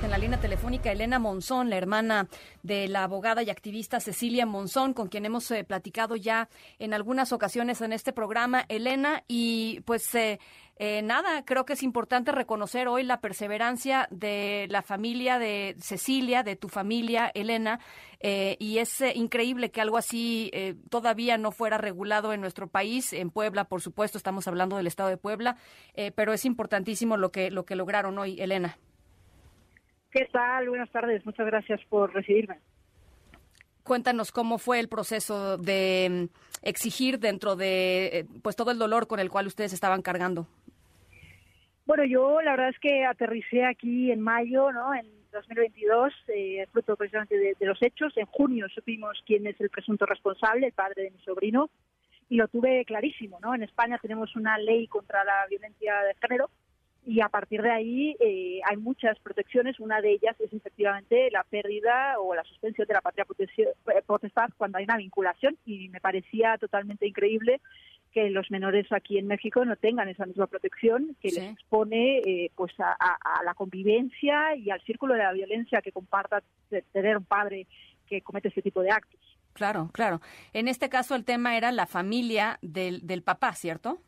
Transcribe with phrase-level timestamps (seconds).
[0.00, 2.28] En la línea telefónica, Elena Monzón, la hermana
[2.62, 6.48] de la abogada y activista Cecilia Monzón, con quien hemos eh, platicado ya
[6.78, 8.64] en algunas ocasiones en este programa.
[8.68, 10.38] Elena, y pues eh,
[10.76, 16.44] eh, nada, creo que es importante reconocer hoy la perseverancia de la familia de Cecilia,
[16.44, 17.80] de tu familia, Elena,
[18.20, 20.50] y es increíble que algo así
[20.90, 25.08] todavía no fuera regulado en nuestro país, en Puebla, por supuesto, estamos hablando del estado
[25.08, 25.56] de Puebla,
[26.16, 28.76] pero es importantísimo lo que, lo que lograron hoy, Elena.
[30.10, 30.68] ¿Qué tal?
[30.68, 31.24] Buenas tardes.
[31.26, 32.58] Muchas gracias por recibirme.
[33.82, 39.06] Cuéntanos cómo fue el proceso de mm, exigir dentro de eh, pues todo el dolor
[39.06, 40.46] con el cual ustedes estaban cargando.
[41.86, 44.94] Bueno, yo la verdad es que aterricé aquí en mayo, ¿no?
[44.94, 48.14] En 2022, eh, fruto precisamente de, de, los hechos.
[48.16, 51.70] En junio supimos quién es el presunto responsable, el padre de mi sobrino,
[52.28, 53.54] y lo tuve clarísimo, ¿no?
[53.54, 56.50] En España tenemos una ley contra la violencia de género
[57.08, 59.80] y a partir de ahí eh, hay muchas protecciones.
[59.80, 63.24] Una de ellas es efectivamente la pérdida o la suspensión de la patria
[63.56, 67.62] eh, potestad cuando hay una vinculación y me parecía totalmente increíble
[68.12, 72.50] que los menores aquí en México no tengan esa misma protección que les expone eh,
[72.54, 72.94] pues a,
[73.42, 76.42] la convivencia y al círculo de la violencia que comparta
[76.92, 77.66] tener un padre
[78.06, 79.20] que comete ese tipo de actos.
[79.54, 80.20] Claro, claro.
[80.52, 84.02] En este caso el tema era la familia del, del papá, ¿cierto?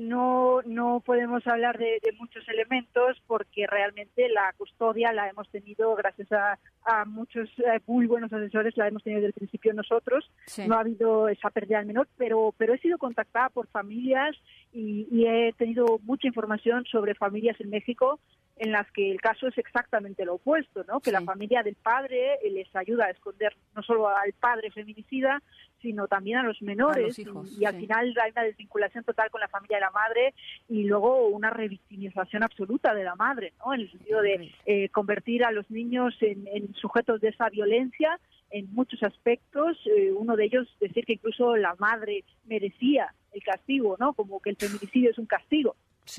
[0.00, 6.30] No, no podemos hablar de, muchos elementos porque realmente la custodia la hemos tenido gracias
[6.32, 10.30] a, a muchos eh, muy buenos asesores, la hemos tenido desde el principio nosotros.
[10.66, 14.36] No ha habido esa pérdida al menor, pero, pero he sido contactada por familias
[14.72, 18.18] y, y he tenido mucha información sobre familias en México
[18.60, 21.00] en las que el caso es exactamente lo opuesto, ¿no?
[21.00, 25.42] Que la familia del padre eh, les ayuda a esconder no solo al padre feminicida,
[25.80, 29.78] sino también a los menores y, al final hay una desvinculación total con la familia
[29.78, 30.34] de la madre
[30.68, 33.72] y luego una revictimización absoluta de la madre, ¿no?
[33.72, 38.70] En el sentido de eh, convertir a los niños en, sujetos de esa violencia en
[38.74, 39.78] muchos aspectos.
[39.86, 44.12] Eh, uno de ellos decir que incluso la madre merecía el castigo, ¿no?
[44.12, 45.76] Como que el feminicidio es un castigo.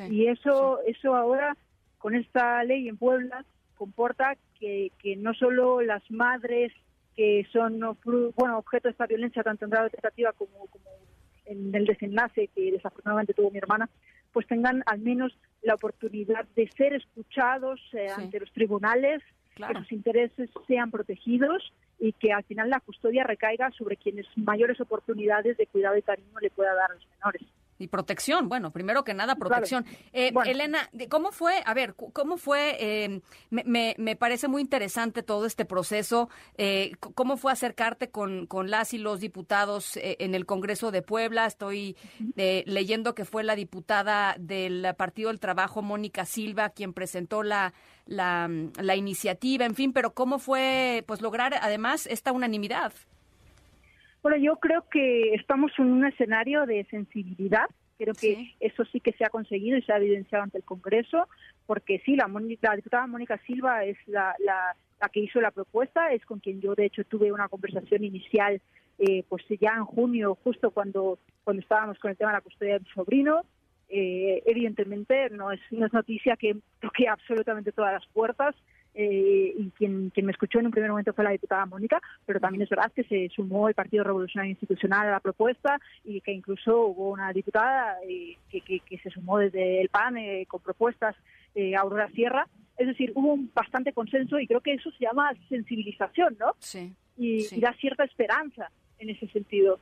[0.10, 1.56] y eso, eso ahora
[2.02, 3.46] con esta ley en Puebla
[3.76, 6.72] comporta que, que no solo las madres
[7.16, 7.80] que son
[8.36, 10.86] bueno objeto de esta violencia tanto en grado de tentativa como, como
[11.46, 13.90] en el desenlace que desafortunadamente tuvo mi hermana,
[14.32, 19.22] pues tengan al menos la oportunidad de ser escuchados eh, ante los tribunales,
[19.56, 24.80] que sus intereses sean protegidos y que al final la custodia recaiga sobre quienes mayores
[24.80, 27.44] oportunidades de cuidado y cariño le pueda dar a los menores.
[27.82, 29.86] Y protección, bueno, primero que nada, protección.
[30.14, 31.62] Eh, Elena, ¿cómo fue?
[31.66, 32.78] A ver, ¿cómo fue?
[32.80, 36.30] Eh, me, me, parece muy interesante todo este proceso.
[36.58, 41.46] Eh, ¿Cómo fue acercarte con, con las y los diputados en el Congreso de Puebla?
[41.46, 41.96] Estoy
[42.36, 47.74] leyendo que fue la diputada del Partido del Trabajo, Mónica Silva, quien presentó la,
[48.06, 48.50] la,
[48.80, 52.94] la iniciativa, en fin, pero ¿cómo fue pues lograr además esta unanimidad?
[54.22, 57.66] Bueno, yo creo que estamos en un escenario de sensibilidad.
[57.98, 61.28] Creo que eso sí que se ha conseguido y se ha evidenciado ante el Congreso,
[61.66, 62.28] porque sí, la,
[62.62, 64.76] la diputada Mónica Silva es la, la,
[65.10, 68.62] que hizo la propuesta, es con quien yo de hecho tuve una conversación inicial,
[68.98, 72.74] eh, pues ya en junio, justo cuando, cuando estábamos con el tema de la custodia
[72.74, 73.42] de mi sobrino.
[73.90, 78.56] Eh, evidentemente no es, no es noticia que toque absolutamente todas las puertas.
[78.94, 82.40] Eh, y quien, quien me escuchó en un primer momento fue la diputada Mónica, pero
[82.40, 86.34] también es verdad que se sumó el Partido Revolucionario Institucional a la propuesta y que
[86.34, 91.16] incluso hubo una diputada eh, que, que, se sumó desde el PAN eh, con propuestas,
[91.78, 92.48] Aurora Sierra.
[92.78, 96.56] Es decir, hubo un bastante consenso y creo que eso se llama sensibilización, ¿no?
[96.60, 96.94] Sí.
[97.18, 99.80] Y, y da cierta esperanza en ese sentido.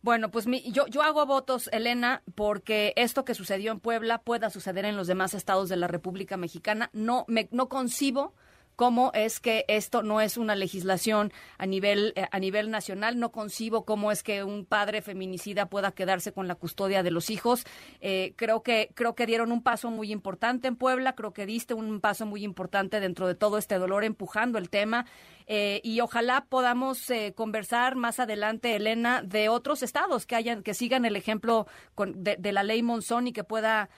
[0.00, 4.84] Bueno, pues yo, yo hago votos, Elena, porque esto que sucedió en Puebla pueda suceder
[4.84, 6.90] en los demás estados de la República Mexicana.
[6.92, 8.34] No, me, no concibo
[8.78, 13.18] cómo es que esto no es una legislación a nivel eh, a nivel nacional.
[13.18, 17.28] No concibo cómo es que un padre feminicida pueda quedarse con la custodia de los
[17.28, 17.66] hijos.
[18.00, 21.16] Eh, creo que creo que dieron un paso muy importante en Puebla.
[21.16, 25.06] Creo que diste un paso muy importante dentro de todo este dolor, empujando el tema.
[25.50, 31.06] Eh, y ojalá podamos conversar más adelante, Elena, de otros estados que hayan que sigan
[31.06, 31.66] el ejemplo
[31.96, 33.88] de, la ley Monzón y que pueda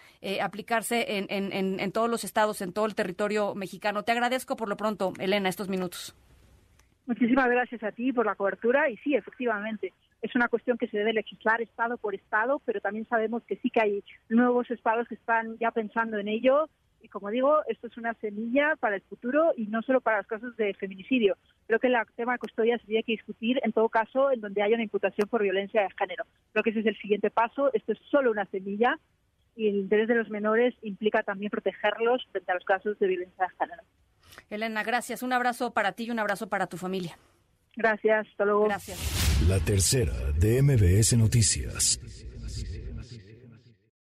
[0.40, 4.04] aplicarse en, en, en todos los estados, en todo el territorio mexicano.
[4.04, 6.16] Te agradezco por lo pronto, Elena, estos minutos.
[7.06, 10.96] Muchísimas gracias a ti por la cobertura y sí, efectivamente, es una cuestión que se
[10.96, 15.16] debe legislar estado por estado, pero también sabemos que sí que hay nuevos estados que
[15.16, 16.68] están ya pensando en ello
[17.02, 20.26] y como digo, esto es una semilla para el futuro y no solo para los
[20.26, 21.36] casos de feminicidio.
[21.66, 24.62] Creo que el tema de custodia se tiene que discutir en todo caso en donde
[24.62, 26.24] haya una imputación por violencia de género.
[26.52, 27.70] Creo que ese es el siguiente paso.
[27.72, 28.98] Esto es solo una semilla
[29.56, 33.46] y el interés de los menores implica también protegerlos frente a los casos de violencia
[33.46, 33.82] de género.
[34.48, 35.22] Elena, gracias.
[35.22, 37.18] Un abrazo para ti y un abrazo para tu familia.
[37.76, 38.26] Gracias.
[38.30, 38.64] Hasta luego.
[38.64, 38.98] Gracias.
[39.48, 42.00] La tercera de MBS Noticias.